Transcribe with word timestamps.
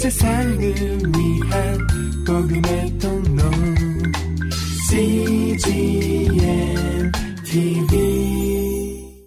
세상을 0.00 0.58
위한 0.58 1.78
복음의 2.26 2.98
통로 2.98 3.42
CGM 4.88 6.32
TV 7.44 9.20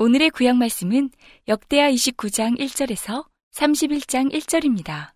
오늘의 0.00 0.30
구약 0.30 0.56
말씀은 0.56 1.10
역대하 1.46 1.88
29장 1.88 2.58
1절에서 2.58 3.26
31장 3.52 4.32
1절입니다. 4.32 5.12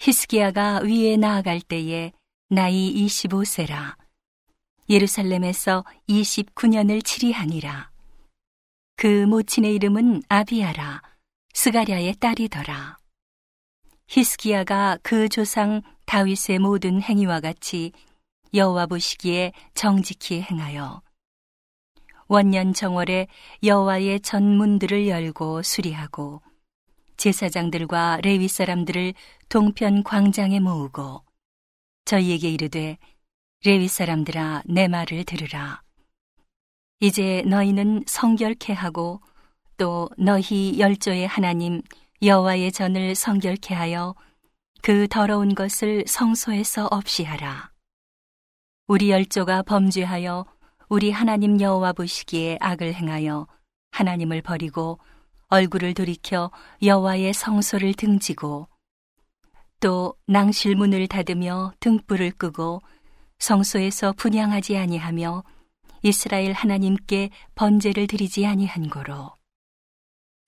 히스기야가 0.00 0.80
위에 0.82 1.16
나아갈 1.16 1.60
때에 1.60 2.10
나이 2.48 2.92
25세라. 3.06 3.94
예루살렘에서 4.90 5.84
29년을 6.08 7.04
치리하니라. 7.04 7.92
그 8.96 9.24
모친의 9.24 9.72
이름은 9.76 10.24
아비아라. 10.28 11.15
스가랴의 11.56 12.16
딸이더라. 12.16 12.98
히스기야가 14.08 14.98
그 15.02 15.30
조상 15.30 15.80
다윗의 16.04 16.58
모든 16.58 17.00
행위와 17.00 17.40
같이 17.40 17.92
여호와 18.52 18.84
보시기에 18.84 19.52
정직히 19.72 20.42
행하여 20.42 21.00
원년 22.28 22.74
정월에 22.74 23.26
여호와의 23.64 24.20
전문들을 24.20 25.08
열고 25.08 25.62
수리하고 25.62 26.42
제사장들과 27.16 28.20
레위 28.22 28.48
사람들을 28.48 29.14
동편 29.48 30.02
광장에 30.02 30.60
모으고 30.60 31.24
저희에게 32.04 32.50
이르되 32.50 32.98
레위 33.64 33.88
사람들아 33.88 34.64
내 34.66 34.88
말을 34.88 35.24
들으라 35.24 35.82
이제 37.00 37.42
너희는 37.46 38.04
성결케 38.06 38.74
하고 38.74 39.22
또 39.76 40.08
너희 40.16 40.78
열조의 40.78 41.26
하나님 41.26 41.82
여호와의 42.22 42.72
전을 42.72 43.14
성결케 43.14 43.74
하여 43.74 44.14
그 44.82 45.06
더러운 45.08 45.54
것을 45.54 46.04
성소에서 46.06 46.86
없이 46.90 47.24
하라. 47.24 47.70
우리 48.86 49.10
열조가 49.10 49.62
범죄하여 49.62 50.46
우리 50.88 51.10
하나님 51.10 51.60
여호와 51.60 51.92
보시기에 51.92 52.58
악을 52.60 52.94
행하여 52.94 53.46
하나님을 53.90 54.42
버리고 54.42 54.98
얼굴을 55.48 55.94
돌이켜 55.94 56.50
여호와의 56.82 57.34
성소를 57.34 57.94
등지고 57.94 58.68
또 59.80 60.14
낭실문을 60.26 61.06
닫으며 61.08 61.72
등불을 61.80 62.32
끄고 62.32 62.80
성소에서 63.38 64.12
분양하지 64.12 64.76
아니하며 64.76 65.44
이스라엘 66.02 66.52
하나님께 66.52 67.30
번제를 67.54 68.06
드리지 68.06 68.46
아니한 68.46 68.88
고로 68.88 69.35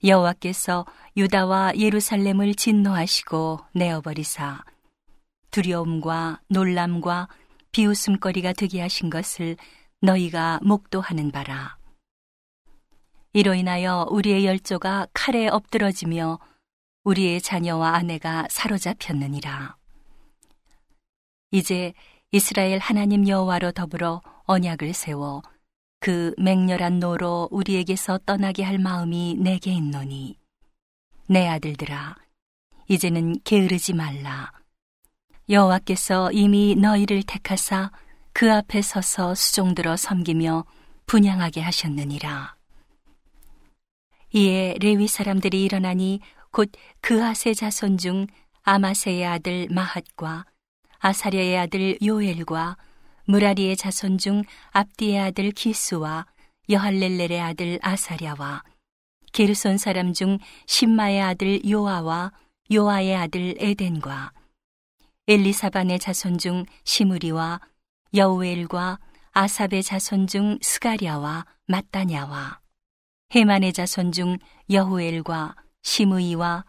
여호와께서 0.04 0.86
유다와 1.16 1.72
예루살렘을 1.77 2.54
진노하시고 2.54 3.58
내어버리사 3.72 4.62
두려움과 5.50 6.41
놀람과 6.48 7.28
비웃음거리가 7.72 8.52
되게 8.52 8.80
하신 8.80 9.10
것을 9.10 9.56
너희가 10.00 10.60
목도하는 10.62 11.32
바라. 11.32 11.76
이로 13.32 13.54
인하여 13.54 14.06
우리의 14.10 14.46
열조가 14.46 15.08
칼에 15.12 15.48
엎드러지며 15.48 16.38
우리의 17.02 17.41
자녀와 17.41 17.94
아내가 17.94 18.46
사로잡혔느니라. 18.50 19.76
이제 21.50 21.92
이스라엘 22.30 22.78
하나님 22.78 23.26
여호와로 23.26 23.72
더불어 23.72 24.22
언약을 24.44 24.94
세워 24.94 25.42
그 26.00 26.34
맹렬한 26.38 27.00
노로 27.00 27.48
우리에게서 27.50 28.18
떠나게 28.24 28.62
할 28.62 28.78
마음이 28.78 29.36
내게 29.38 29.72
있노니. 29.72 30.38
내 31.27 31.46
아들들아 31.46 32.16
이제는 32.88 33.41
게으르지 33.44 33.94
말라. 33.94 34.52
여호와께서 35.48 36.32
이미 36.32 36.74
너희를 36.74 37.22
택하사 37.22 37.91
그 38.32 38.53
앞에 38.53 38.82
서서 38.82 39.34
수종들어 39.34 39.97
섬기며 39.97 40.64
분양하게 41.06 41.60
하셨느니라. 41.60 42.56
이에 44.34 44.75
레위 44.80 45.09
사람들이 45.09 45.65
일어나니 45.65 46.20
곧 46.50 46.70
그하세 47.00 47.54
자손 47.54 47.98
중 47.98 48.26
아마세의 48.62 49.25
아들 49.26 49.69
마핫과 49.70 50.44
아사랴의 50.98 51.59
아들 51.59 51.98
요엘과 52.03 52.76
무라리의 53.28 53.77
자손 53.77 54.16
중 54.16 54.43
압디의 54.71 55.21
아들 55.21 55.50
기스와 55.50 56.25
여할렐렐의 56.71 57.39
아들 57.39 57.78
아사랴와 57.83 58.65
게르손 59.33 59.77
사람 59.77 60.15
중 60.15 60.39
신마의 60.66 61.21
아들 61.21 61.61
요아와 61.69 62.33
요아의 62.72 63.15
아들 63.15 63.55
에덴과 63.59 64.33
엘리사반의 65.27 65.99
자손 65.99 66.39
중 66.39 66.65
시무리와 66.84 67.61
여우엘과 68.15 68.99
아삽의 69.33 69.83
자손 69.83 70.27
중 70.27 70.59
스가랴와 70.62 71.45
마따냐와 71.66 72.60
헤만의 73.34 73.75
자손 73.75 74.12
중 74.12 74.39
여후엘과 74.71 75.55
시무이와 75.83 76.65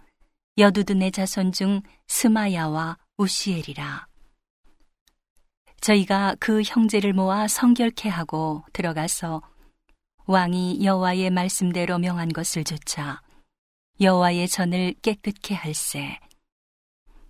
여두둔의 0.58 1.14
자손 1.14 1.54
중 1.54 1.82
스마야와 2.08 2.98
우시엘이라. 3.16 4.09
저희가 5.82 6.36
그 6.40 6.62
형제를 6.62 7.14
모아 7.14 7.48
성결케 7.48 8.10
하고 8.10 8.64
들어가서 8.74 9.42
왕이 10.26 10.84
여호와의 10.84 11.30
말씀대로 11.32 11.98
명한 11.98 12.30
것을 12.30 12.64
조차 12.64 13.22
여호와의 14.02 14.48
전을 14.48 14.96
깨끗게 15.02 15.56
할세. 15.56 16.20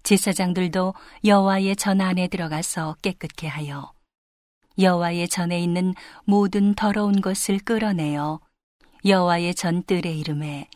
제사장들도 0.03 0.93
여호와의 1.25 1.75
전 1.75 2.01
안에 2.01 2.27
들어가서 2.27 2.97
깨끗게 3.01 3.47
하여 3.47 3.93
여호와의 4.77 5.27
전에 5.27 5.59
있는 5.59 5.93
모든 6.25 6.73
더러운 6.73 7.21
것을 7.21 7.59
끌어내어 7.59 8.39
여호와의 9.05 9.55
전 9.55 9.83
뜰의 9.83 10.19
이름에 10.19 10.69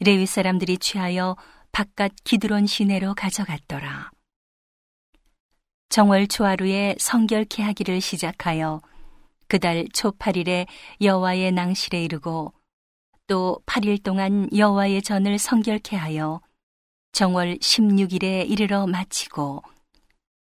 레위 0.00 0.26
사람들이 0.26 0.78
취하여 0.78 1.36
바깥 1.72 2.12
기드론 2.24 2.66
시내로 2.66 3.14
가져갔더라. 3.14 4.10
정월 5.88 6.26
초하루에 6.26 6.96
성결케 6.98 7.62
하기를 7.62 8.00
시작하여 8.00 8.80
그달 9.48 9.86
초 9.92 10.10
8일에 10.10 10.66
여호와의 11.00 11.52
낭실에 11.52 12.02
이르고 12.04 12.52
또 13.26 13.60
8일 13.66 14.02
동안 14.02 14.48
여호와의 14.54 15.02
전을 15.02 15.38
성결케 15.38 15.96
하여 15.96 16.40
정월 17.12 17.58
16일에 17.58 18.48
이르러 18.50 18.86
마치고 18.86 19.62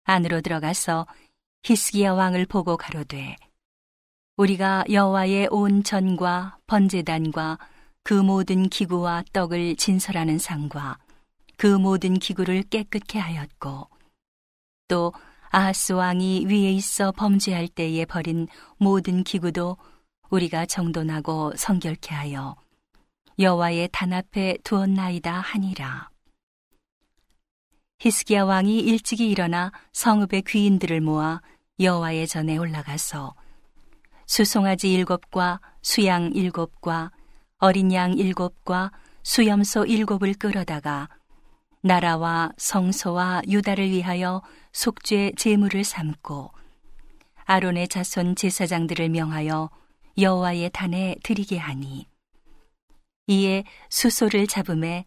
안으로 0.04 0.40
들어가서 0.40 1.06
히스기야 1.64 2.12
왕을 2.12 2.46
보고 2.46 2.76
가로되 2.76 3.36
우리가 4.36 4.84
여호와의 4.90 5.48
온 5.50 5.82
전과 5.82 6.58
번제단과 6.66 7.58
그 8.02 8.14
모든 8.14 8.68
기구와 8.68 9.24
떡을 9.32 9.76
진설하는 9.76 10.38
상과 10.38 10.98
그 11.56 11.66
모든 11.66 12.18
기구를 12.18 12.62
깨끗게 12.62 13.18
하였고 13.18 13.88
또 14.88 15.12
아하스 15.52 15.94
왕이 15.94 16.46
위에 16.46 16.70
있어 16.70 17.10
범죄할 17.10 17.66
때에 17.66 18.04
버린 18.04 18.46
모든 18.78 19.24
기구도 19.24 19.76
우리가 20.30 20.64
정돈하고 20.64 21.54
성결케 21.56 22.14
하여 22.14 22.54
여호와의 23.36 23.88
단 23.90 24.12
앞에 24.12 24.58
두었나이다 24.62 25.32
하니라. 25.32 26.10
히스기야 27.98 28.44
왕이 28.44 28.78
일찍이 28.78 29.28
일어나 29.28 29.72
성읍의 29.92 30.42
귀인들을 30.42 31.00
모아 31.00 31.40
여호와의 31.80 32.28
전에 32.28 32.56
올라가서 32.56 33.34
수송아지 34.26 34.92
일곱과 34.92 35.60
수양 35.82 36.30
일곱과 36.32 37.10
어린 37.58 37.92
양 37.92 38.12
일곱과 38.12 38.92
수염소 39.24 39.86
일곱을 39.86 40.34
끌어다가 40.34 41.08
나라와 41.82 42.50
성소와 42.58 43.42
유다를 43.48 43.90
위하여 43.90 44.42
속죄 44.72 45.32
제물을 45.36 45.82
삼고 45.82 46.52
아론의 47.46 47.88
자손 47.88 48.36
제사장들을 48.36 49.08
명하여 49.08 49.70
여호와의 50.18 50.70
단에 50.74 51.16
드리게 51.22 51.56
하니 51.56 52.06
이에 53.28 53.64
수소를 53.88 54.46
잡음에 54.46 55.06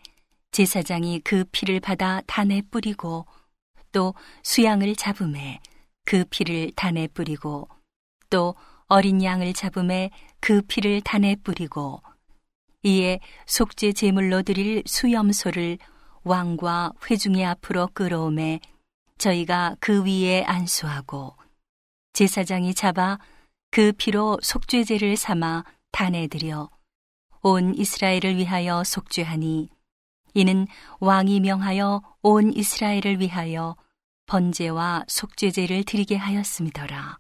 제사장이 0.51 1.21
그 1.23 1.45
피를 1.51 1.79
받아 1.79 2.21
단에 2.25 2.63
뿌리고 2.71 3.27
또 3.91 4.15
수양을 4.41 4.95
잡음에 4.95 5.59
그 6.05 6.25
피를 6.25 6.71
단에 6.75 7.07
뿌리고 7.07 7.67
또 8.31 8.55
어린 8.87 9.23
양을 9.23 9.53
잡음에 9.53 10.09
그 10.39 10.61
피를 10.63 11.01
단에 11.01 11.35
뿌리고 11.35 12.01
이에 12.81 13.19
속죄 13.45 13.93
제물로 13.93 14.41
드릴 14.41 14.83
수염소를 14.85 15.77
왕과 16.23 16.93
회중의 17.09 17.45
앞으로 17.45 17.89
끌어오매 17.93 18.59
저희가 19.17 19.75
그 19.79 20.03
위에 20.03 20.43
안수하고 20.43 21.35
제사장이 22.13 22.73
잡아 22.73 23.19
그 23.71 23.91
피로 23.93 24.37
속죄제를 24.41 25.17
삼아 25.17 25.63
들여 26.29 26.69
온 27.41 27.75
이스라엘을 27.75 28.37
위하여 28.37 28.83
속죄하니 28.83 29.69
이는 30.33 30.67
왕이 30.99 31.41
명하여 31.41 32.01
온 32.21 32.53
이스라엘을 32.53 33.19
위하여 33.19 33.75
번제와 34.25 35.05
속죄제를 35.07 35.83
드리게 35.83 36.15
하였음이더라. 36.15 37.19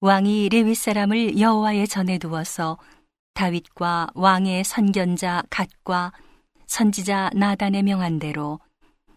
왕이 0.00 0.48
레위 0.50 0.74
사람을 0.74 1.38
여호와의 1.38 1.88
전에 1.88 2.18
두어서 2.18 2.78
다윗과 3.34 4.12
왕의 4.14 4.64
선견자 4.64 5.42
갓과 5.50 6.12
선지자 6.68 7.30
나단의 7.34 7.82
명한 7.82 8.18
대로 8.18 8.60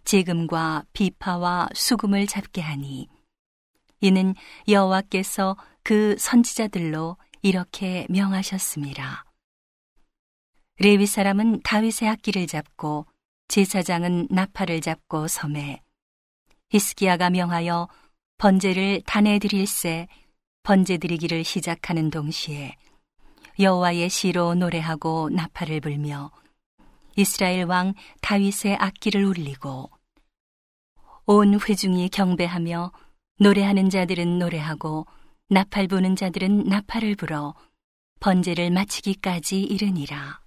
재금과 0.03 0.85
비파와 0.93 1.69
수금을 1.73 2.25
잡게 2.25 2.61
하니 2.61 3.07
이는 3.99 4.33
여호와께서 4.67 5.57
그 5.83 6.15
선지자들로 6.17 7.17
이렇게 7.43 8.07
명하셨습니다. 8.09 9.25
레위 10.79 11.05
사람은 11.05 11.61
다윗의 11.61 12.09
악기를 12.09 12.47
잡고 12.47 13.05
제사장은 13.49 14.29
나팔을 14.31 14.81
잡고 14.81 15.27
섬에 15.27 15.81
히스기야가 16.71 17.29
명하여 17.29 17.89
번제를 18.37 19.01
단에 19.05 19.37
드릴새 19.39 20.07
번제 20.63 20.97
드리기를 20.97 21.43
시작하는 21.43 22.09
동시에 22.09 22.75
여호와의 23.59 24.09
시로 24.09 24.55
노래하고 24.55 25.29
나팔을 25.31 25.81
불며 25.81 26.31
이스라엘 27.15 27.63
왕 27.63 27.93
다윗의 28.21 28.77
악기를 28.77 29.23
울리고 29.25 29.89
온 31.25 31.59
회중이 31.59 32.09
경배하며 32.09 32.91
노래하는 33.39 33.89
자들은 33.89 34.39
노래하고 34.39 35.05
나팔 35.49 35.87
부는 35.87 36.15
자들은 36.15 36.65
나팔을 36.65 37.15
불어 37.15 37.53
번제를 38.19 38.69
마치기까지 38.71 39.61
이르니라. 39.63 40.39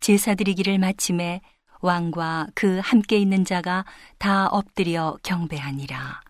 제사 0.00 0.34
드리기를 0.34 0.78
마침에 0.78 1.40
왕과 1.80 2.48
그 2.54 2.80
함께 2.82 3.18
있는 3.18 3.44
자가 3.44 3.84
다 4.18 4.48
엎드려 4.48 5.18
경배하니라. 5.22 6.22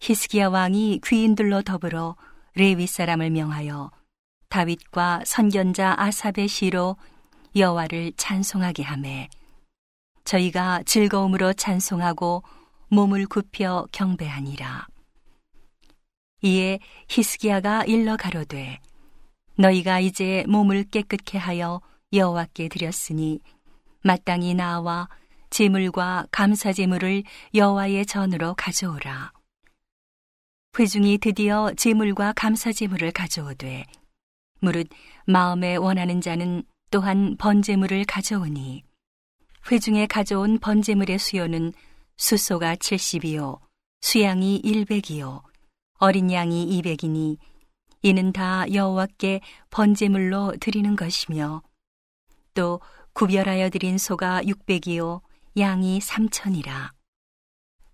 히스기야 0.00 0.48
왕이 0.48 1.00
귀인들로 1.04 1.62
더불어 1.62 2.16
레위 2.54 2.86
사람을 2.86 3.30
명하여 3.30 3.90
다윗과 4.48 5.22
선견자 5.26 5.96
아삽의 5.98 6.48
시로 6.48 6.96
여호와를 7.56 8.12
찬송하게 8.16 8.82
하매 8.82 9.28
저희가 10.24 10.82
즐거움으로 10.84 11.52
찬송하고 11.52 12.42
몸을 12.88 13.26
굽혀 13.26 13.86
경배하니라. 13.92 14.86
이에 16.42 16.78
히스기야가 17.08 17.84
일러 17.84 18.16
가로되 18.16 18.78
너희가 19.56 20.00
이제 20.00 20.44
몸을 20.48 20.84
깨끗게 20.84 21.38
하여 21.38 21.80
여호와께 22.12 22.68
드렸으니 22.68 23.40
마땅히 24.02 24.54
나와 24.54 25.08
제물과 25.50 26.28
감사 26.30 26.72
제물을 26.72 27.24
여호와의 27.54 28.06
전으로 28.06 28.54
가져오라. 28.54 29.32
회중이 30.78 31.18
드디어 31.18 31.72
제물과 31.76 32.32
감사 32.34 32.72
제물을 32.72 33.10
가져오되 33.10 33.84
무릇 34.60 34.88
마음에 35.26 35.76
원하는 35.76 36.20
자는 36.20 36.62
또한 36.90 37.36
번제물을 37.38 38.04
가져오니 38.04 38.82
회중에 39.70 40.06
가져온 40.06 40.58
번제물의 40.58 41.18
수요는 41.18 41.72
수소가 42.16 42.76
70이요 42.76 43.60
수양이 44.00 44.60
100이요 44.62 45.42
어린 45.98 46.32
양이 46.32 46.66
200이니 46.82 47.36
이는 48.02 48.32
다 48.32 48.64
여호와께 48.72 49.40
번제물로 49.70 50.54
드리는 50.58 50.96
것이며 50.96 51.62
또 52.54 52.80
구별하여 53.12 53.68
드린 53.68 53.98
소가 53.98 54.40
600이요 54.42 55.20
양이 55.58 55.98
3천이라. 55.98 56.90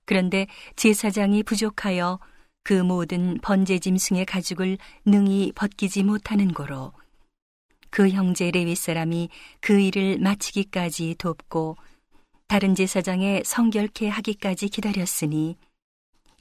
그런데 0.05 0.47
제사장이 0.77 1.43
부족하여 1.43 2.21
그 2.63 2.73
모든 2.73 3.39
번제 3.43 3.81
짐승의 3.81 4.27
가죽을 4.27 4.79
능히 5.05 5.53
벗기지 5.55 6.05
못하는 6.05 6.53
고로 6.53 6.93
그 7.97 8.11
형제 8.11 8.51
레위 8.51 8.75
사람이 8.75 9.31
그 9.63 9.81
일을 9.81 10.19
마치기까지 10.19 11.15
돕고 11.17 11.79
다른 12.47 12.75
제사장의 12.75 13.45
성결케 13.47 14.09
하기까지 14.09 14.69
기다렸으니 14.69 15.57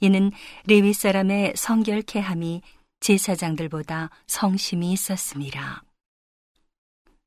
이는 0.00 0.32
레위 0.66 0.92
사람의 0.92 1.54
성결케 1.56 2.20
함이 2.20 2.60
제사장들보다 3.00 4.10
성심이 4.26 4.92
있었습니다. 4.92 5.82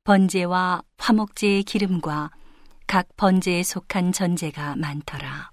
번제와 0.04 0.84
화목제의 0.96 1.64
기름과 1.64 2.30
각 2.86 3.08
번제에 3.16 3.64
속한 3.64 4.12
전제가 4.12 4.76
많더라. 4.76 5.50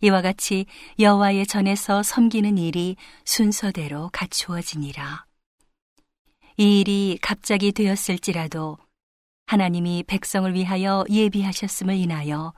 이와 0.00 0.22
같이 0.22 0.64
여호와의 0.98 1.46
전에서 1.46 2.02
섬기는 2.02 2.56
일이 2.56 2.96
순서대로 3.26 4.08
갖추어지니라. 4.14 5.29
이 6.60 6.80
일이 6.80 7.18
갑자기 7.22 7.72
되었을지라도 7.72 8.76
하나님이 9.46 10.04
백성을 10.06 10.52
위하여 10.52 11.06
예비하셨음을 11.08 11.94
인하여 11.94 12.52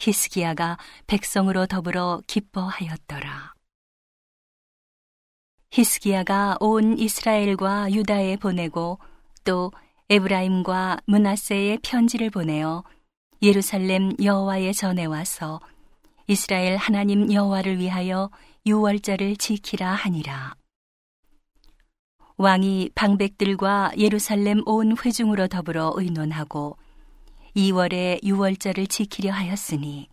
히스기야가 0.00 0.76
백성으로 1.06 1.66
더불어 1.66 2.20
기뻐하였더라. 2.26 3.54
히스기야가 5.70 6.56
온 6.58 6.98
이스라엘과 6.98 7.92
유다에 7.92 8.38
보내고 8.38 8.98
또 9.44 9.70
에브라임과 10.10 11.02
문하세에 11.06 11.78
편지를 11.84 12.30
보내어 12.30 12.82
예루살렘 13.40 14.16
여호와의 14.20 14.74
전에 14.74 15.04
와서 15.04 15.60
이스라엘 16.26 16.76
하나님 16.76 17.32
여호와를 17.32 17.78
위하여 17.78 18.30
유월절을 18.66 19.36
지키라 19.36 19.92
하니라. 19.92 20.57
왕이 22.40 22.90
방백들과 22.94 23.90
예루살렘 23.98 24.62
온 24.64 24.96
회중으로 24.96 25.48
더불어 25.48 25.92
의논하고 25.96 26.76
2월에 27.56 28.22
유월절을 28.22 28.86
지키려 28.86 29.32
하였으니 29.32 30.08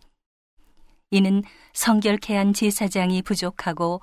이는 1.12 1.44
성결케 1.72 2.36
한 2.36 2.52
제사장이 2.52 3.22
부족하고 3.22 4.00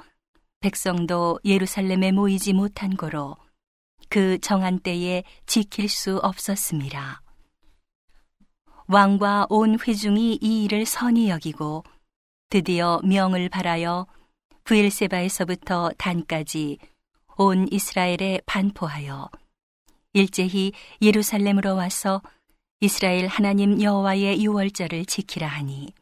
백성도 0.61 1.37
예루살렘에 1.43 2.13
모이지 2.13 2.53
못한 2.53 2.95
거로 2.95 3.35
그 4.07 4.39
정한 4.39 4.79
때에 4.79 5.25
지킬 5.45 5.89
수 5.89 6.17
없었습니다. 6.19 7.21
왕과 8.87 9.47
온 9.49 9.77
회중이 9.77 10.39
이 10.41 10.63
일을 10.63 10.85
선히 10.85 11.27
여기고 11.27 11.83
드디어 12.49 13.01
명을 13.03 13.49
발하여 13.49 14.07
부엘세바에서부터 14.63 15.91
단까지 15.97 16.77
온 17.37 17.67
이스라엘에 17.71 18.41
반포하여 18.45 19.29
일제히 20.13 20.71
예루살렘으로 21.01 21.75
와서 21.75 22.21
이스라엘 22.79 23.27
하나님 23.27 23.81
여호와의 23.81 24.43
유월절을 24.43 25.05
지키라 25.05 25.47
하니 25.47 25.93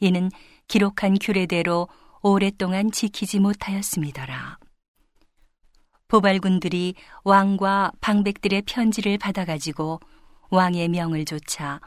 이는 0.00 0.30
기록한 0.68 1.16
규례대로 1.20 1.88
오랫동안 2.22 2.90
지키지 2.90 3.38
못하였습니다라. 3.38 4.58
보발군들이 6.08 6.94
왕과 7.24 7.92
방백들의 8.00 8.62
편지를 8.62 9.18
받아가지고 9.18 10.00
왕의 10.50 10.88
명을 10.88 11.24
조차 11.24 11.80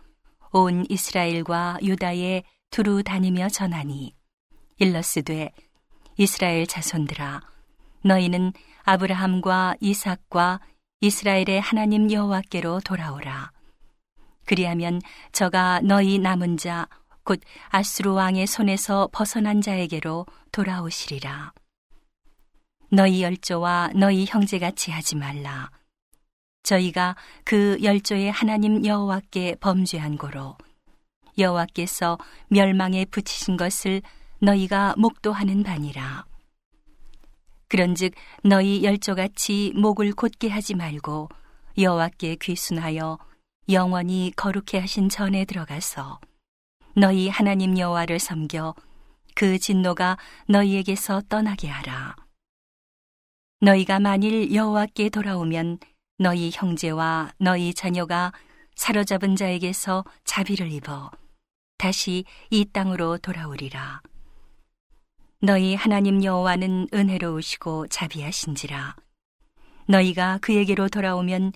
온 0.51 0.85
이스라엘과 0.89 1.79
유다에 1.81 2.43
두루 2.69 3.03
다니며 3.03 3.49
전하니 3.49 4.13
일러스되 4.77 5.51
이스라엘 6.17 6.67
자손들아 6.67 7.41
너희는 8.03 8.53
아브라함과 8.83 9.75
이삭과 9.79 10.59
이스라엘의 11.01 11.61
하나님 11.61 12.11
여호와께로 12.11 12.81
돌아오라. 12.81 13.51
그리하면 14.45 15.01
저가 15.31 15.81
너희 15.83 16.19
남은 16.19 16.57
자 16.57 16.87
곧 17.29 17.39
아스루 17.69 18.15
왕의 18.15 18.47
손에서 18.47 19.07
벗어난 19.11 19.61
자에게로 19.61 20.25
돌아오시리라. 20.51 21.53
너희 22.89 23.21
열조와 23.21 23.91
너희 23.93 24.25
형제같이 24.25 24.89
하지 24.89 25.15
말라. 25.15 25.69
저희가 26.63 27.15
그 27.43 27.77
열조의 27.83 28.31
하나님 28.31 28.83
여호와께 28.83 29.57
범죄한 29.59 30.17
고로 30.17 30.57
여호와께서 31.37 32.17
멸망에 32.47 33.05
붙이신 33.05 33.57
것을 33.57 34.01
너희가 34.39 34.95
목도하는 34.97 35.61
바니라. 35.61 36.25
그런즉 37.69 38.13
너희 38.43 38.83
열조같이 38.83 39.73
목을 39.75 40.13
곧게 40.13 40.49
하지 40.49 40.75
말고 40.75 41.29
여호와께 41.77 42.37
귀순하여 42.41 43.17
영원히 43.69 44.33
거룩해 44.35 44.79
하신 44.81 45.09
전에 45.09 45.45
들어가서 45.45 46.19
너희 46.95 47.29
하나님 47.29 47.77
여호와를 47.77 48.19
섬겨 48.19 48.73
그 49.35 49.59
진노가 49.59 50.17
너희에게서 50.47 51.21
떠나게 51.29 51.69
하라. 51.69 52.15
너희가 53.61 53.99
만일 53.99 54.53
여호와께 54.53 55.09
돌아오면 55.09 55.77
너희 56.17 56.49
형제와 56.53 57.31
너희 57.37 57.73
자녀가 57.73 58.33
사로잡은 58.75 59.35
자에게서 59.35 60.03
자비를 60.23 60.71
입어 60.71 61.11
다시 61.77 62.25
이 62.49 62.65
땅으로 62.65 63.17
돌아오리라. 63.19 64.01
너희 65.41 65.73
하나님 65.73 66.21
여호와는 66.21 66.89
은혜로우시고 66.93 67.87
자비하신지라. 67.87 68.97
너희가 69.87 70.37
그에게로 70.41 70.89
돌아오면 70.89 71.53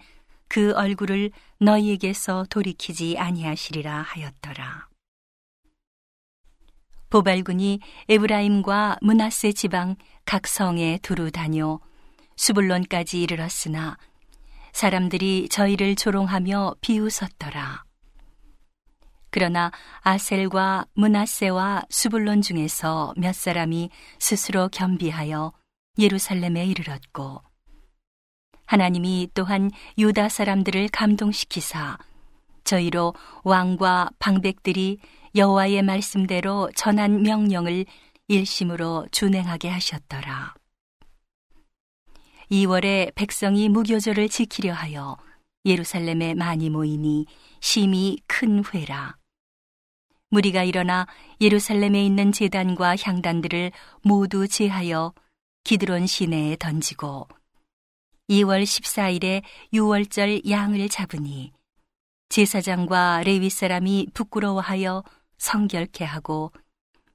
그 0.47 0.71
얼굴을 0.73 1.31
너희에게서 1.59 2.45
돌이키지 2.49 3.17
아니하시리라 3.17 4.01
하였더라. 4.01 4.87
보발군이 7.09 7.81
에브라임과 8.07 8.99
문하세 9.01 9.51
지방 9.51 9.97
각 10.23 10.47
성에 10.47 10.97
두루 11.01 11.31
다녀 11.31 11.81
수불론까지 12.37 13.21
이르렀으나 13.21 13.97
사람들이 14.71 15.49
저희를 15.49 15.95
조롱하며 15.97 16.75
비웃었더라. 16.79 17.83
그러나 19.33 19.71
아셀과 20.01 20.85
문하세와 20.93 21.85
수불론 21.89 22.43
중에서 22.43 23.15
몇 23.17 23.33
사람이 23.33 23.89
스스로 24.19 24.69
겸비하여 24.69 25.51
예루살렘에 25.97 26.67
이르렀고 26.67 27.41
하나님이 28.67 29.29
또한 29.33 29.71
유다 29.97 30.29
사람들을 30.29 30.87
감동시키사 30.89 31.97
저희로 32.63 33.15
왕과 33.43 34.11
방백들이 34.19 34.99
여호와의 35.35 35.81
말씀대로 35.81 36.69
전한 36.75 37.23
명령을 37.23 37.87
일심으로 38.27 39.07
준행하게 39.11 39.67
하셨더라. 39.67 40.53
2월에 42.51 43.15
백성이 43.15 43.67
무교절을 43.67 44.29
지키려 44.29 44.73
하여 44.73 45.17
예루살렘에 45.65 46.35
많이 46.35 46.69
모이니 46.69 47.25
심히 47.61 48.19
큰 48.27 48.63
회라. 48.73 49.17
무리가 50.33 50.63
일어나 50.63 51.05
예루살렘에 51.41 52.03
있는 52.03 52.31
제단과 52.31 52.95
향단들을 52.99 53.71
모두 54.01 54.47
제하여 54.47 55.13
기드론 55.63 56.07
시내에 56.07 56.55
던지고 56.55 57.27
2월 58.31 58.63
14일에 58.63 59.43
6월절 59.73 60.49
양을 60.49 60.89
잡으니 60.89 61.53
제사장과 62.29 63.21
레위 63.25 63.51
사람이 63.51 64.07
부끄러워하여 64.15 65.03
성결케 65.37 66.03
하고 66.03 66.51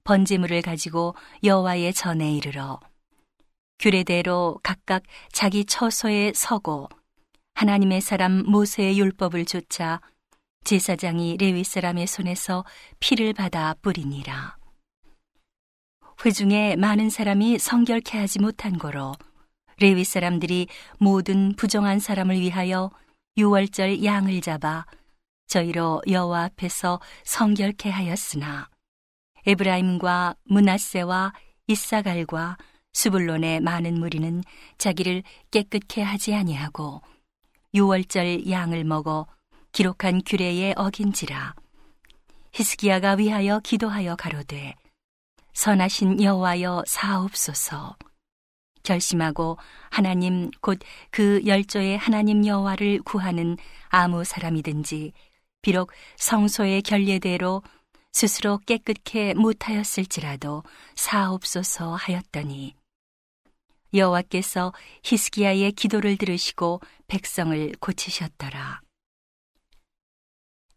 번제물을 0.05 0.63
가지고 0.63 1.17
여호와의 1.43 1.95
전에 1.95 2.33
이르러 2.37 2.79
규례대로 3.81 4.61
각각 4.63 5.03
자기 5.33 5.65
처소에 5.65 6.35
서고 6.37 6.89
하나님의 7.55 8.01
사람 8.01 8.45
모세의 8.47 8.97
율법을 9.01 9.45
좇아 9.45 10.01
제사장이 10.69 11.39
레위 11.39 11.65
사람의 11.65 12.07
손에서 12.07 12.63
피를 13.01 13.33
받아 13.33 13.75
뿌리니라. 13.81 14.59
회중에 16.23 16.77
많은 16.77 17.09
사람이 17.09 17.59
성결케 17.59 18.19
하지 18.19 18.39
못한 18.39 18.77
거로 18.77 19.15
레위 19.81 20.05
사람들이 20.05 20.69
모든 20.99 21.55
부정한 21.57 22.01
사람을 22.01 22.39
위하여 22.39 22.91
유월절 23.39 24.05
양을 24.05 24.43
잡아 24.43 24.85
저희로 25.47 26.03
여호와 26.07 26.45
앞에서 26.45 27.01
성결케 27.25 27.89
하였으나 27.89 28.69
에브라임과 29.47 30.35
문하세와 30.45 31.33
이사갈과 31.67 32.59
수불론의 32.93 33.61
많은 33.61 33.99
무리는 33.99 34.45
자기를 34.77 35.23
깨끗케 35.51 36.03
하지 36.03 36.35
아니하고 36.35 37.01
유월절 37.73 38.51
양을 38.51 38.85
먹어 38.85 39.27
기록한 39.73 40.23
규례에 40.25 40.75
어긴지라 40.77 41.55
히스기야가 42.53 43.13
위하여 43.15 43.61
기도하여 43.61 44.17
가로되 44.17 44.75
선하신 45.53 46.23
여호와여 46.23 46.85
사옵소서 46.87 47.97
결심하고 48.83 49.59
하나님 49.91 50.51
곧 50.61 50.81
그 51.11 51.43
열조의 51.45 51.99
하나님 51.99 52.47
여호와를 52.47 53.01
구하는 53.03 53.57
아무 53.89 54.25
사람이든지 54.25 55.13
비록 55.63 55.91
성소의 56.17 56.83
결례대로 56.83 57.63
스스로 58.13 58.59
깨끗게 58.59 59.35
못하였을지라도 59.35 60.63
사옵소서 60.95 61.95
하였더니 61.95 62.75
여호와께서 63.95 64.73
히스기야의 65.03 65.73
기도를 65.73 66.17
들으시고 66.17 66.81
백성을 67.07 67.73
고치셨더라. 67.81 68.81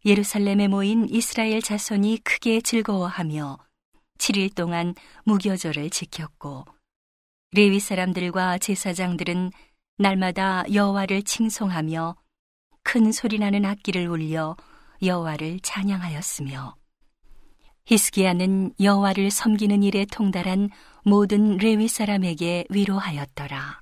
예루살렘에 0.04 0.66
모인 0.66 1.06
이스라엘 1.08 1.62
자손이 1.62 2.18
크게 2.24 2.60
즐거워하며 2.60 3.58
7일 4.18 4.54
동안 4.54 4.94
무교절을 5.24 5.90
지켰고 5.90 6.64
레위 7.52 7.78
사람들과 7.78 8.58
제사장들은 8.58 9.52
날마다 9.98 10.64
여호와를 10.72 11.22
칭송하며 11.22 12.16
큰 12.82 13.12
소리 13.12 13.38
나는 13.38 13.64
악기를 13.64 14.08
울려 14.08 14.56
여호와를 15.02 15.60
찬양하였으며 15.60 16.74
히스기야는 17.86 18.74
여호와를 18.80 19.30
섬기는 19.30 19.84
일에 19.84 20.04
통달한 20.10 20.70
모든 21.04 21.58
레위 21.58 21.86
사람에게 21.86 22.64
위로하였더라. 22.70 23.80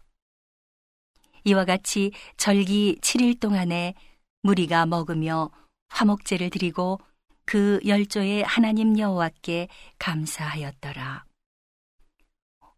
이와 1.44 1.64
같이 1.64 2.12
절기 2.36 2.98
7일 3.00 3.40
동안에 3.40 3.94
무리가 4.42 4.84
먹으며 4.84 5.50
화목제를 5.90 6.50
드리고 6.50 6.99
그 7.44 7.80
열조의 7.85 8.44
하나님 8.44 8.99
여호와께 8.99 9.68
감사하였더라. 9.99 11.25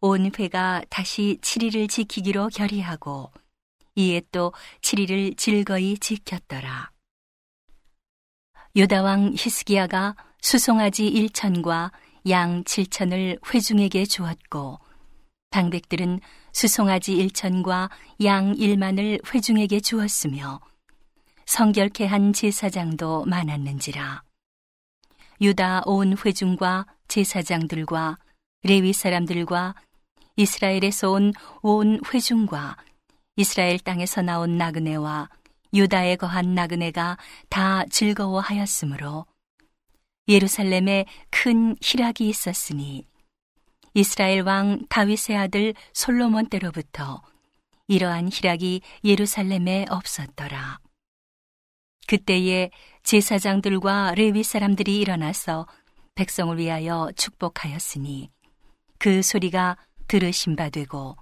온 0.01 0.31
회가 0.37 0.83
다시 0.89 1.37
7일을 1.41 1.89
지키기로 1.89 2.49
결의하고 2.49 3.31
이에 3.95 4.21
또 4.31 4.51
7일을 4.81 5.37
즐거이 5.37 5.97
지켰더라. 5.99 6.91
유다왕 8.75 9.35
히스기야가 9.37 10.15
수송아지 10.41 11.09
1천과 11.09 11.91
양 12.29 12.63
7천을 12.63 13.39
회중에게 13.53 14.05
주었고 14.05 14.79
방백들은 15.51 16.19
수송아지 16.51 17.15
1천과 17.15 17.89
양 18.23 18.55
1만을 18.55 19.21
회중에게 19.33 19.79
주었으며 19.79 20.59
성결케 21.45 22.05
한 22.05 22.33
제사장도 22.33 23.25
많았는지라. 23.25 24.23
유다 25.41 25.83
온 25.85 26.15
회중과 26.17 26.85
제사장들과 27.07 28.17
레위 28.63 28.93
사람들과 28.93 29.75
이스라엘에서 30.35 31.11
온 31.11 31.33
온 31.61 31.99
회중과 32.11 32.77
이스라엘 33.35 33.79
땅에서 33.79 34.21
나온 34.21 34.57
나그네와 34.57 35.29
유다에 35.73 36.15
거한 36.17 36.53
나그네가 36.53 37.17
다 37.49 37.85
즐거워하였으므로 37.89 39.25
예루살렘에 40.27 41.05
큰 41.29 41.75
희락이 41.81 42.29
있었으니 42.29 43.05
이스라엘 43.95 44.41
왕 44.41 44.85
다윗의 44.87 45.37
아들 45.37 45.73
솔로몬 45.93 46.47
때로부터 46.47 47.21
이러한 47.87 48.29
희락이 48.31 48.81
예루살렘에 49.03 49.85
없었더라. 49.89 50.82
그때에 52.13 52.69
제사장들과 53.01 54.13
레위 54.13 54.43
사람들이 54.43 54.99
일어나서 54.99 55.65
백성을 56.13 56.55
위하여 56.59 57.09
축복하였으니 57.15 58.29
그 58.99 59.23
소리가 59.23 59.77
들으신 60.07 60.55
바 60.55 60.69
되고 60.69 61.17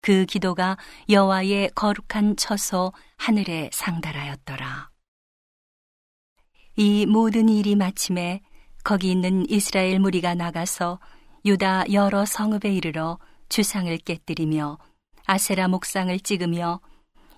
그 0.00 0.26
기도가 0.26 0.76
여호와의 1.08 1.70
거룩한 1.74 2.36
처소 2.36 2.92
하늘에 3.16 3.68
상달하였더라. 3.72 4.90
이 6.76 7.04
모든 7.06 7.48
일이 7.48 7.74
마침에 7.74 8.40
거기 8.84 9.10
있는 9.10 9.44
이스라엘 9.50 9.98
무리가 9.98 10.36
나가서 10.36 11.00
유다 11.46 11.92
여러 11.92 12.24
성읍에 12.24 12.72
이르러 12.72 13.18
주상을 13.48 13.96
깨뜨리며 13.98 14.78
아세라 15.26 15.66
목상을 15.66 16.16
찍으며 16.20 16.78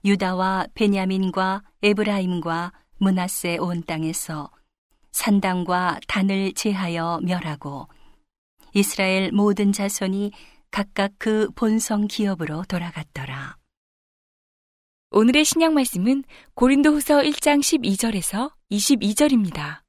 유다와 0.04 0.66
베냐민과 0.74 1.62
에브라임과 1.82 2.72
문하세 3.00 3.56
온 3.56 3.82
땅에서 3.82 4.50
산당과 5.12 6.00
단을 6.06 6.52
제하여 6.52 7.20
멸하고 7.22 7.88
이스라엘 8.74 9.32
모든 9.32 9.72
자손이 9.72 10.32
각각 10.70 11.12
그 11.18 11.50
본성 11.56 12.06
기업으로 12.06 12.64
돌아갔더라. 12.68 13.56
오늘의 15.12 15.44
신약 15.44 15.72
말씀은 15.72 16.22
고린도후서 16.54 17.22
1장 17.22 17.60
12절에서 17.60 18.52
22절입니다. 18.70 19.80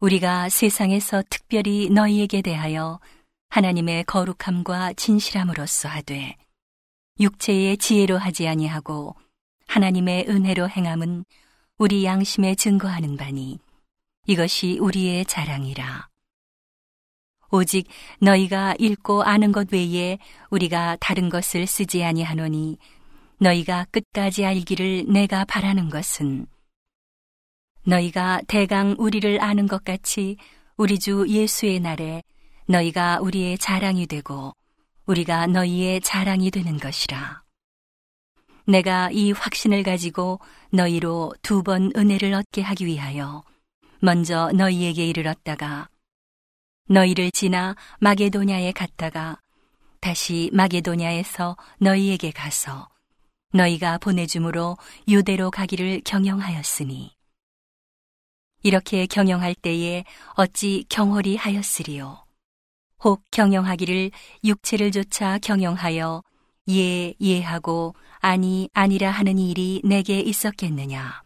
우리가 0.00 0.50
세상에서 0.50 1.22
특별히 1.30 1.88
너희에게 1.88 2.42
대하여 2.42 3.00
하나님의 3.48 4.04
거룩함과 4.04 4.92
진실함으로써 4.94 5.88
하되 5.88 6.36
육체의 7.18 7.78
지혜로 7.78 8.18
하지 8.18 8.46
아니하고 8.46 9.16
하나님의 9.66 10.26
은혜로 10.28 10.68
행함은 10.68 11.24
우리 11.78 12.04
양심에 12.04 12.54
증거하는 12.54 13.16
바니 13.16 13.58
이것이 14.26 14.78
우리의 14.80 15.24
자랑이라. 15.26 16.08
오직 17.50 17.86
너희가 18.20 18.74
읽고 18.78 19.22
아는 19.22 19.52
것 19.52 19.72
외에 19.72 20.18
우리가 20.50 20.96
다른 21.00 21.28
것을 21.28 21.66
쓰지 21.66 22.02
아니하노니 22.02 22.78
너희가 23.38 23.86
끝까지 23.90 24.44
알기를 24.44 25.06
내가 25.08 25.44
바라는 25.44 25.90
것은 25.90 26.46
너희가 27.84 28.40
대강 28.48 28.96
우리를 28.98 29.40
아는 29.40 29.68
것 29.68 29.84
같이 29.84 30.36
우리 30.76 30.98
주 30.98 31.26
예수의 31.28 31.80
날에 31.80 32.22
너희가 32.66 33.20
우리의 33.20 33.58
자랑이 33.58 34.06
되고 34.06 34.52
우리가 35.06 35.46
너희의 35.46 36.00
자랑이 36.00 36.50
되는 36.50 36.78
것이라. 36.78 37.45
내가 38.66 39.10
이 39.10 39.32
확신을 39.32 39.82
가지고 39.82 40.40
너희로 40.70 41.34
두 41.42 41.62
번 41.62 41.92
은혜를 41.96 42.34
얻게 42.34 42.62
하기 42.62 42.86
위하여 42.86 43.44
먼저 44.00 44.50
너희에게 44.52 45.06
이르렀다가 45.06 45.88
너희를 46.88 47.30
지나 47.30 47.74
마게도냐에 48.00 48.72
갔다가 48.72 49.38
다시 50.00 50.50
마게도냐에서 50.52 51.56
너희에게 51.78 52.30
가서 52.30 52.88
너희가 53.52 53.98
보내줌으로 53.98 54.76
유대로 55.08 55.50
가기를 55.50 56.02
경영하였으니 56.04 57.12
이렇게 58.62 59.06
경영할 59.06 59.54
때에 59.54 60.04
어찌 60.34 60.84
경홀히 60.88 61.36
하였으리요? 61.36 62.24
혹 63.04 63.22
경영하기를 63.30 64.10
육체를 64.44 64.90
조차 64.90 65.38
경영하여 65.38 66.22
예 66.68 67.14
예하고 67.20 67.94
아니 68.18 68.68
아니라 68.72 69.10
하는 69.10 69.38
일이 69.38 69.80
내게 69.84 70.20
있었겠느냐? 70.20 71.22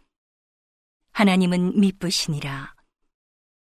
하나님은 1.12 1.80
미쁘시니라. 1.80 2.74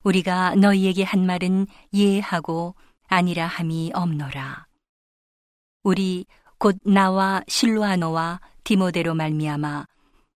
우리가 0.03 0.55
너희에게 0.55 1.03
한 1.03 1.25
말은 1.25 1.67
예하고 1.93 2.75
아니라 3.07 3.47
함이 3.47 3.91
없노라. 3.93 4.67
우리 5.83 6.25
곧 6.57 6.77
나와 6.85 7.41
실로아노와 7.47 8.39
디모데로 8.63 9.13
말미암아 9.13 9.85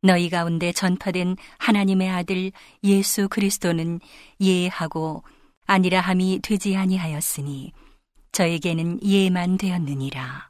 너희 0.01 0.29
가운데 0.29 0.71
전파된 0.71 1.35
하나님의 1.57 2.09
아들 2.09 2.51
예수 2.83 3.27
그리스도는 3.29 3.99
예하고 4.41 5.23
아니라 5.65 6.01
함이 6.01 6.39
되지 6.41 6.75
아니하였으니 6.75 7.73
저에게는 8.31 9.03
예만 9.03 9.57
되었느니라. 9.57 10.48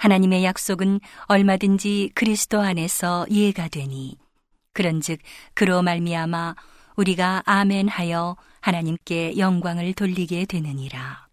하나님의 0.00 0.44
약속은 0.44 0.98
얼마든지 1.26 2.12
그리스도 2.14 2.58
안에서 2.58 3.26
예가 3.30 3.68
되니 3.68 4.16
그런즉 4.72 5.20
그로 5.52 5.82
말미암아 5.82 6.54
우리가 6.96 7.42
아멘하여 7.44 8.34
하나님께 8.62 9.36
영광을 9.36 9.92
돌리게 9.92 10.46
되느니라. 10.46 11.28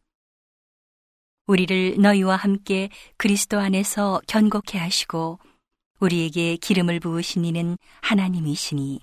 우리를 1.45 1.95
너희와 2.01 2.35
함께 2.35 2.89
그리스도 3.15 3.57
안에서 3.57 4.19
견고케 4.27 4.77
하시고 4.77 5.39
우리에게 6.01 6.57
기름을 6.57 6.99
부으신 6.99 7.45
이는 7.45 7.77
하나님이시니 8.01 8.99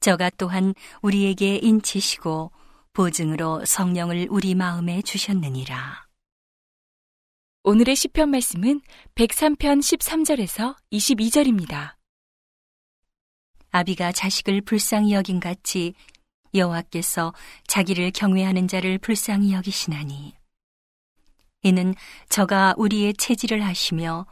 저가 0.00 0.30
또한 0.38 0.74
우리에게 1.02 1.56
인치시고 1.56 2.50
보증으로 2.94 3.66
성령을 3.66 4.28
우리 4.30 4.54
마음에 4.54 5.02
주셨느니라. 5.02 6.11
오늘의 7.64 7.94
시편 7.94 8.28
말씀은 8.30 8.80
103편 9.14 9.78
13절에서 9.78 10.74
22절입니다. 10.90 11.94
아비가 13.70 14.10
자식을 14.10 14.62
불쌍히 14.62 15.12
여긴 15.12 15.38
같이 15.38 15.94
여호와께서 16.54 17.32
자기를 17.68 18.10
경외하는 18.10 18.66
자를 18.66 18.98
불쌍히 18.98 19.52
여기시나니 19.52 20.34
이는 21.62 21.94
저가 22.28 22.74
우리의 22.76 23.14
체질을 23.14 23.64
하시며 23.64 24.26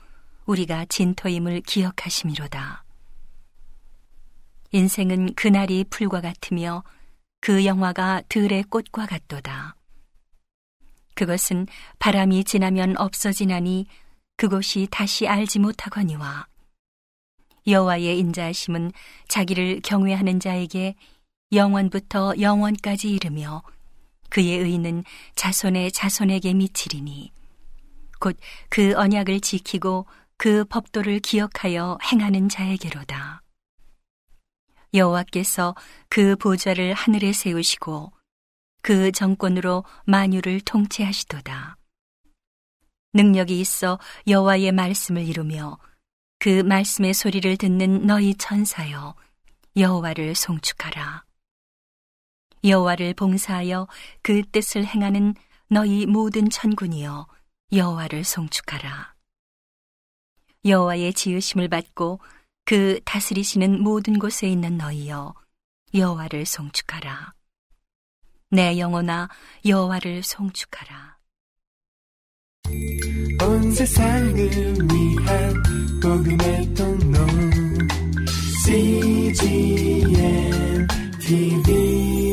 우리가 0.47 0.87
진토임을 0.87 1.61
기억하심이로다. 1.61 2.83
인생은 4.73 5.35
그날이 5.35 5.85
풀과 5.85 6.21
같으며 6.21 6.83
그 7.41 7.65
영화가 7.65 8.23
들의 8.29 8.65
꽃과 8.65 9.07
같도다. 9.07 9.77
그것은 11.15 11.67
바람이 11.99 12.45
지나면 12.45 12.97
없어지나니 12.99 13.87
그곳이 14.37 14.89
다시 14.91 15.29
알지 15.29 15.59
못하거니와 15.59 16.47
여호와의 17.67 18.19
인자하심은 18.19 18.93
자기를 19.29 19.81
경외하는 19.83 20.41
자에게 20.41 20.95
영원부터 21.53 22.35
영원까지 22.41 23.11
이르며 23.11 23.63
그의 24.31 24.59
의는 24.59 25.05
자손의 25.35 25.93
자손에게 25.93 26.55
미치리니 26.55 27.33
곧 28.19 28.39
그 28.69 28.95
언약을 28.97 29.41
지키고 29.41 30.07
그 30.37 30.65
법도를 30.65 31.21
기억하여 31.21 31.99
행하는 32.11 32.49
자에게로다. 32.49 33.43
여호와께서 34.95 35.75
그 36.09 36.37
보좌를 36.37 36.95
하늘에 36.95 37.33
세우시고 37.33 38.13
그 38.83 39.13
정권으로 39.13 39.85
만유를 40.07 40.61
통치하시도다. 40.61 41.77
능력이 43.13 43.61
있어 43.61 43.99
여호와의 44.27 44.73
말씀을 44.73 45.27
이루며 45.27 45.79
그 46.39 46.63
말씀의 46.63 47.13
소리를 47.13 47.57
듣는 47.57 48.07
너희 48.07 48.35
천사여 48.35 49.15
여호와를 49.77 50.35
송축하라. 50.35 51.25
여호와를 52.65 53.15
봉사하여 53.15 53.89
그 54.23 54.43
뜻을 54.51 54.85
행하는 54.85 55.35
너희 55.69 56.07
모든 56.07 56.49
천군이여 56.49 57.27
여호와를 57.73 58.25
송축하라. 58.25 59.15
여호와의 60.65 61.15
지으심을 61.15 61.69
받고 61.69 62.21
그 62.65 63.01
다스리시는 63.05 63.83
모든 63.83 64.19
곳에 64.19 64.49
있는 64.49 64.77
너희여 64.77 65.35
여호와를 65.95 66.47
송축하라. 66.47 67.35
내 68.51 68.79
영혼아 68.79 69.29
여호와를 69.65 70.23
송축하라. 70.25 71.19
온 73.43 73.73
세상을 73.73 74.35
위한 74.35 75.63
복음의 76.03 76.75
통로 76.75 77.27
CGM 78.65 80.17
TV 81.21 82.30